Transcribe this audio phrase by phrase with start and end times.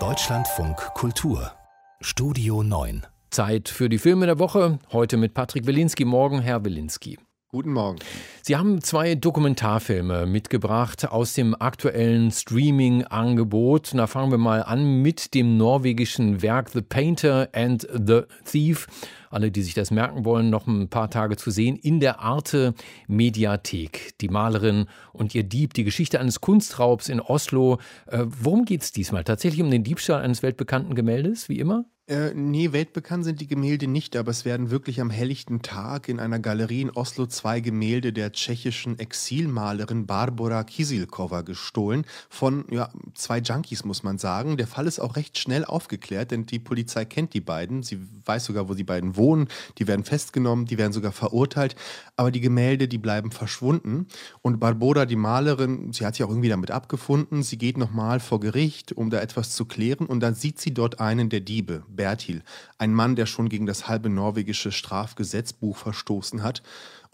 [0.00, 1.52] Deutschlandfunk Kultur
[2.00, 4.80] Studio 9 Zeit für die Filme der Woche.
[4.90, 6.04] Heute mit Patrick Wilinski.
[6.04, 7.20] Morgen, Herr Wilinski.
[7.54, 8.00] Guten Morgen.
[8.42, 13.94] Sie haben zwei Dokumentarfilme mitgebracht aus dem aktuellen Streaming-Angebot.
[13.94, 18.88] Da fangen wir mal an mit dem norwegischen Werk The Painter and the Thief.
[19.30, 22.74] Alle, die sich das merken wollen, noch ein paar Tage zu sehen in der Arte
[23.06, 24.18] Mediathek.
[24.20, 27.78] Die Malerin und ihr Dieb, die Geschichte eines Kunstraubs in Oslo.
[28.08, 29.22] Äh, worum geht es diesmal?
[29.22, 31.84] Tatsächlich um den Diebstahl eines weltbekannten Gemäldes, wie immer?
[32.06, 36.20] Äh, nee, weltbekannt sind die Gemälde nicht, aber es werden wirklich am helllichten Tag in
[36.20, 42.04] einer Galerie in Oslo zwei Gemälde der tschechischen Exilmalerin Barbara Kisilkova gestohlen.
[42.28, 44.58] Von ja, zwei Junkies, muss man sagen.
[44.58, 47.82] Der Fall ist auch recht schnell aufgeklärt, denn die Polizei kennt die beiden.
[47.82, 49.48] Sie weiß sogar, wo die beiden wohnen.
[49.78, 51.74] Die werden festgenommen, die werden sogar verurteilt.
[52.16, 54.08] Aber die Gemälde, die bleiben verschwunden.
[54.42, 57.42] Und Barbara, die Malerin, sie hat sich auch irgendwie damit abgefunden.
[57.42, 60.06] Sie geht nochmal vor Gericht, um da etwas zu klären.
[60.06, 61.82] Und dann sieht sie dort einen der Diebe.
[61.94, 62.42] Bertil,
[62.78, 66.62] ein Mann, der schon gegen das halbe norwegische Strafgesetzbuch verstoßen hat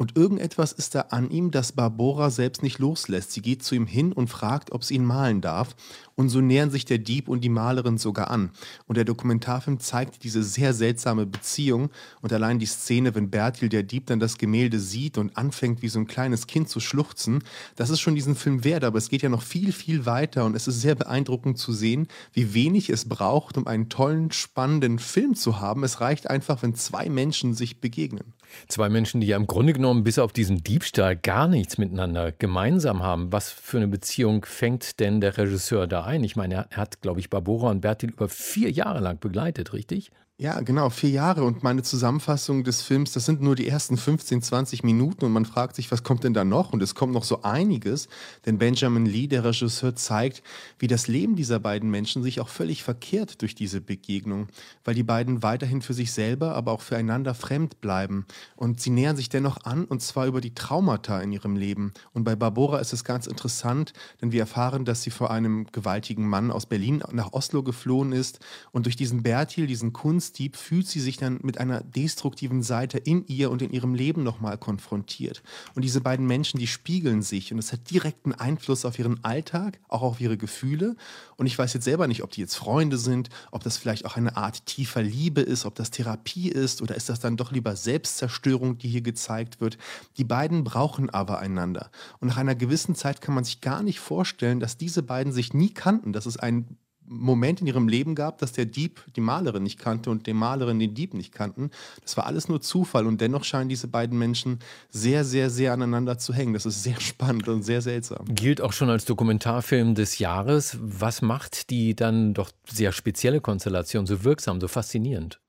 [0.00, 3.32] und irgendetwas ist da an ihm, das Barbora selbst nicht loslässt.
[3.32, 5.76] Sie geht zu ihm hin und fragt, ob sie ihn malen darf.
[6.14, 8.50] Und so nähern sich der Dieb und die Malerin sogar an.
[8.86, 11.90] Und der Dokumentarfilm zeigt diese sehr seltsame Beziehung.
[12.22, 15.88] Und allein die Szene, wenn Bertil, der Dieb, dann das Gemälde sieht und anfängt, wie
[15.88, 17.44] so ein kleines Kind zu schluchzen,
[17.76, 18.84] das ist schon diesen Film wert.
[18.84, 20.46] Aber es geht ja noch viel, viel weiter.
[20.46, 24.98] Und es ist sehr beeindruckend zu sehen, wie wenig es braucht, um einen tollen, spannenden
[24.98, 25.84] Film zu haben.
[25.84, 28.32] Es reicht einfach, wenn zwei Menschen sich begegnen.
[28.68, 33.02] Zwei Menschen, die ja im Grunde genommen bis auf diesen Diebstahl gar nichts miteinander gemeinsam
[33.02, 33.32] haben.
[33.32, 36.24] Was für eine Beziehung fängt denn der Regisseur da ein?
[36.24, 40.10] Ich meine, er hat, glaube ich, Barbora und Bertil über vier Jahre lang begleitet, richtig?
[40.42, 41.44] Ja, genau, vier Jahre.
[41.44, 45.27] Und meine Zusammenfassung des Films, das sind nur die ersten 15, 20 Minuten.
[45.27, 46.72] Und man fragt sich, was kommt denn da noch?
[46.72, 48.08] Und es kommt noch so einiges,
[48.46, 50.42] denn Benjamin Lee, der Regisseur, zeigt,
[50.78, 54.46] wie das Leben dieser beiden Menschen sich auch völlig verkehrt durch diese Begegnung,
[54.83, 58.24] weil die beiden weiterhin für sich selber, aber auch füreinander fremd bleiben.
[58.57, 61.92] Und sie nähern sich dennoch an und zwar über die Traumata in ihrem Leben.
[62.14, 66.27] Und bei Barbora ist es ganz interessant, denn wir erfahren, dass sie vor einem gewaltigen
[66.27, 68.39] Mann aus Berlin nach Oslo geflohen ist.
[68.72, 72.98] Und durch diesen Bertil, diesen Kunst Kunstdieb fühlt sie sich dann mit einer destruktiven Seite
[72.98, 75.42] in ihr und in ihrem Leben nochmal konfrontiert.
[75.74, 79.80] Und diese beiden Menschen, die spiegeln sich und es hat direkten Einfluss auf ihren Alltag,
[79.89, 80.95] auch auf ihre Gefühle.
[81.36, 84.17] Und ich weiß jetzt selber nicht, ob die jetzt Freunde sind, ob das vielleicht auch
[84.17, 87.74] eine Art tiefer Liebe ist, ob das Therapie ist oder ist das dann doch lieber
[87.74, 89.79] Selbstzerstörung, die hier gezeigt wird.
[90.17, 91.90] Die beiden brauchen aber einander.
[92.20, 95.55] Und nach einer gewissen Zeit kann man sich gar nicht vorstellen, dass diese beiden sich
[95.55, 96.79] nie kannten, dass es ein
[97.10, 100.78] Moment in ihrem Leben gab, dass der Dieb die Malerin nicht kannte und die Malerin
[100.78, 101.70] den Dieb nicht kannten.
[102.02, 104.60] Das war alles nur Zufall und dennoch scheinen diese beiden Menschen
[104.90, 106.54] sehr, sehr, sehr aneinander zu hängen.
[106.54, 108.26] Das ist sehr spannend und sehr seltsam.
[108.32, 110.78] Gilt auch schon als Dokumentarfilm des Jahres.
[110.80, 115.40] Was macht die dann doch sehr spezielle Konstellation so wirksam, so faszinierend?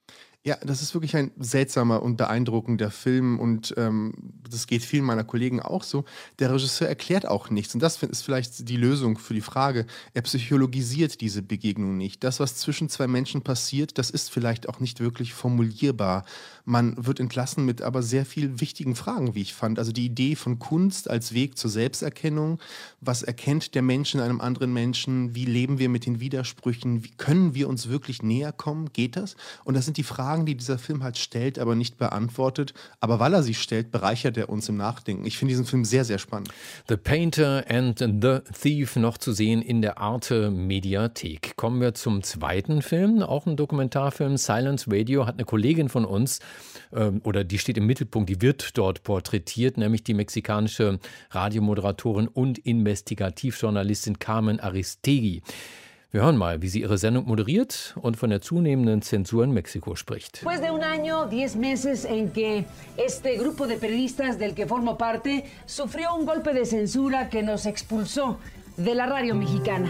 [0.44, 4.12] Ja, das ist wirklich ein seltsamer und beeindruckender Film und ähm,
[4.50, 6.04] das geht vielen meiner Kollegen auch so.
[6.40, 9.86] Der Regisseur erklärt auch nichts und das ist vielleicht die Lösung für die Frage.
[10.16, 12.24] Er psychologisiert diese Begegnung nicht.
[12.24, 16.26] Das, was zwischen zwei Menschen passiert, das ist vielleicht auch nicht wirklich formulierbar.
[16.66, 19.78] Man wird entlassen mit aber sehr viel wichtigen Fragen, wie ich fand.
[19.78, 22.60] Also die Idee von Kunst als Weg zur Selbsterkennung.
[23.00, 25.36] Was erkennt der Mensch in einem anderen Menschen?
[25.36, 27.04] Wie leben wir mit den Widersprüchen?
[27.04, 28.92] Wie können wir uns wirklich näher kommen?
[28.92, 29.36] Geht das?
[29.64, 32.74] Und das sind die Fragen, Fragen, die dieser Film halt stellt, aber nicht beantwortet.
[33.02, 35.26] Aber weil er sie stellt, bereichert er uns im Nachdenken.
[35.26, 36.48] Ich finde diesen Film sehr, sehr spannend.
[36.88, 41.58] The Painter and the Thief noch zu sehen in der Arte Mediathek.
[41.58, 44.38] Kommen wir zum zweiten Film, auch ein Dokumentarfilm.
[44.38, 46.40] Silence Radio hat eine Kollegin von uns,
[46.92, 51.00] äh, oder die steht im Mittelpunkt, die wird dort porträtiert, nämlich die mexikanische
[51.32, 55.42] Radiomoderatorin und Investigativjournalistin Carmen Aristegui.
[56.14, 59.96] Wir hören mal, wie sie ihre Sendung moderiert und von der zunehmenden Zensur in Mexiko
[59.96, 60.42] spricht.
[60.42, 62.66] Después de un año, diez meses en que
[62.98, 67.66] este grupo de periodistas del que formo parte sufrió un golpe de censura que nos
[67.66, 68.40] expulsó
[68.84, 69.88] de la radio mexicana.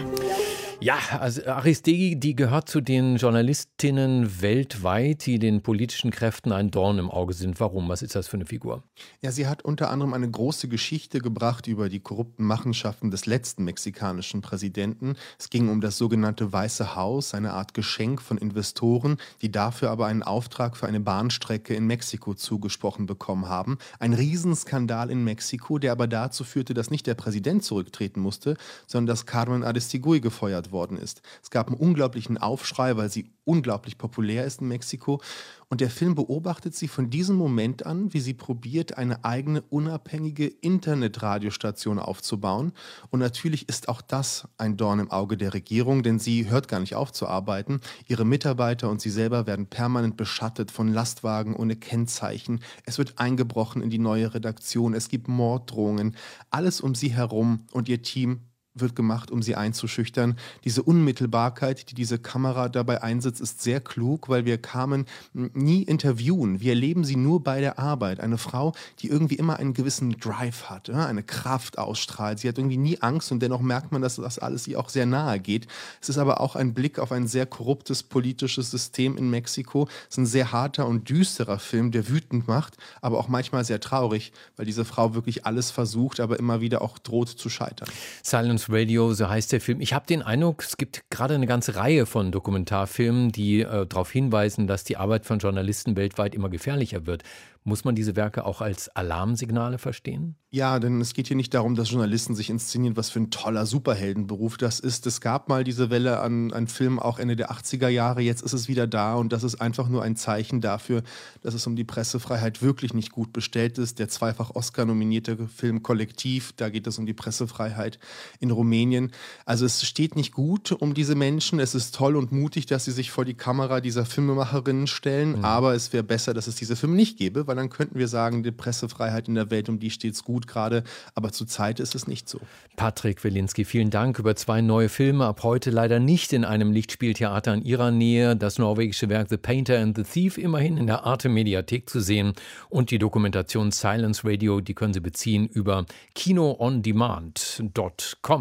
[0.82, 6.98] Ja, also Aristegi, die gehört zu den Journalistinnen weltweit, die den politischen Kräften ein Dorn
[6.98, 7.60] im Auge sind.
[7.60, 7.88] Warum?
[7.88, 8.82] Was ist das für eine Figur?
[9.20, 13.62] Ja, sie hat unter anderem eine große Geschichte gebracht über die korrupten Machenschaften des letzten
[13.62, 15.14] mexikanischen Präsidenten.
[15.38, 20.06] Es ging um das sogenannte Weiße Haus, eine Art Geschenk von Investoren, die dafür aber
[20.06, 23.78] einen Auftrag für eine Bahnstrecke in Mexiko zugesprochen bekommen haben.
[24.00, 28.56] Ein Riesenskandal in Mexiko, der aber dazu führte, dass nicht der Präsident zurücktreten musste,
[28.86, 31.22] sondern dass Carmen Aristigui gefeuert worden ist.
[31.42, 35.20] Es gab einen unglaublichen Aufschrei, weil sie unglaublich populär ist in Mexiko.
[35.68, 40.46] Und der Film beobachtet sie von diesem Moment an, wie sie probiert, eine eigene unabhängige
[40.46, 42.72] Internetradiostation aufzubauen.
[43.08, 46.80] Und natürlich ist auch das ein Dorn im Auge der Regierung, denn sie hört gar
[46.80, 47.80] nicht auf zu arbeiten.
[48.06, 52.60] Ihre Mitarbeiter und sie selber werden permanent beschattet von Lastwagen ohne Kennzeichen.
[52.84, 54.92] Es wird eingebrochen in die neue Redaktion.
[54.92, 56.16] Es gibt Morddrohungen.
[56.50, 58.42] Alles um sie herum und ihr Team
[58.74, 60.36] wird gemacht, um sie einzuschüchtern.
[60.64, 66.60] Diese Unmittelbarkeit, die diese Kamera dabei einsetzt, ist sehr klug, weil wir kamen nie interviewen.
[66.60, 68.20] Wir erleben sie nur bei der Arbeit.
[68.20, 72.38] Eine Frau, die irgendwie immer einen gewissen Drive hat, eine Kraft ausstrahlt.
[72.38, 75.06] Sie hat irgendwie nie Angst und dennoch merkt man, dass das alles ihr auch sehr
[75.06, 75.66] nahe geht.
[76.00, 79.88] Es ist aber auch ein Blick auf ein sehr korruptes politisches System in Mexiko.
[80.08, 83.80] Es ist ein sehr harter und düsterer Film, der wütend macht, aber auch manchmal sehr
[83.80, 87.88] traurig, weil diese Frau wirklich alles versucht, aber immer wieder auch droht zu scheitern.
[88.22, 89.80] Silence Science Radio, so heißt der Film.
[89.80, 94.10] Ich habe den Eindruck, es gibt gerade eine ganze Reihe von Dokumentarfilmen, die äh, darauf
[94.10, 97.24] hinweisen, dass die Arbeit von Journalisten weltweit immer gefährlicher wird.
[97.64, 100.34] Muss man diese Werke auch als Alarmsignale verstehen?
[100.50, 103.66] Ja, denn es geht hier nicht darum, dass Journalisten sich inszenieren, was für ein toller
[103.66, 105.06] Superheldenberuf das ist.
[105.06, 108.52] Es gab mal diese Welle an, an Filmen auch Ende der 80er Jahre, jetzt ist
[108.52, 111.04] es wieder da und das ist einfach nur ein Zeichen dafür,
[111.42, 114.00] dass es um die Pressefreiheit wirklich nicht gut bestellt ist.
[114.00, 118.00] Der zweifach Oscar nominierte Film Kollektiv, da geht es um die Pressefreiheit
[118.40, 119.12] in Rumänien.
[119.44, 121.60] Also es steht nicht gut um diese Menschen.
[121.60, 125.44] Es ist toll und mutig, dass sie sich vor die Kamera dieser Filmemacherinnen stellen, mhm.
[125.44, 128.42] aber es wäre besser, dass es diese Filme nicht gäbe, weil dann könnten wir sagen,
[128.42, 130.84] die Pressefreiheit in der Welt, um die steht es gut gerade,
[131.14, 132.40] aber zurzeit ist es nicht so.
[132.76, 137.54] Patrick Wilinski, vielen Dank über zwei neue Filme, ab heute leider nicht in einem Lichtspieltheater
[137.54, 141.28] in ihrer Nähe, das norwegische Werk The Painter and the Thief immerhin in der Arte
[141.28, 142.32] Mediathek zu sehen
[142.68, 145.86] und die Dokumentation Silence Radio, die können Sie beziehen über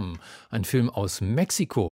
[0.02, 0.18] kinoondemand.com,
[0.50, 1.90] ein Film aus Mexiko.